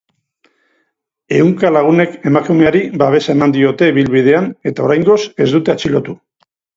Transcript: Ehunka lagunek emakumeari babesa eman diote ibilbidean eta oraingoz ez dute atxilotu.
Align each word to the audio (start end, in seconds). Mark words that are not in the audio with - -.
Ehunka 1.39 1.69
lagunek 1.73 2.15
emakumeari 2.29 2.81
babesa 3.01 3.31
eman 3.33 3.53
diote 3.57 3.89
ibilbidean 3.93 4.49
eta 4.73 4.87
oraingoz 4.87 5.19
ez 5.47 5.49
dute 5.57 5.75
atxilotu. 5.75 6.17